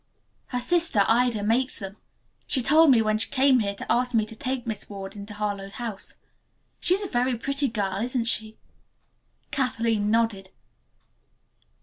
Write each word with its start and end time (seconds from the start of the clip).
"Her 0.47 0.59
sister, 0.59 1.03
Ida, 1.07 1.43
makes 1.43 1.77
them. 1.77 1.95
She 2.47 2.63
told 2.63 2.89
me 2.89 2.97
so 3.01 3.03
when 3.05 3.19
she 3.19 3.29
came 3.29 3.59
here 3.59 3.75
to 3.75 3.91
ask 3.91 4.15
me 4.15 4.25
to 4.25 4.35
take 4.35 4.65
Miss 4.65 4.89
Ward 4.89 5.15
into 5.15 5.35
Harlowe 5.35 5.69
House. 5.69 6.15
She 6.79 6.95
is 6.95 7.03
a 7.03 7.07
very 7.07 7.37
pretty 7.37 7.67
girl, 7.67 8.01
isn't 8.01 8.25
she?" 8.25 8.57
Kathleen 9.51 10.09
nodded. 10.09 10.49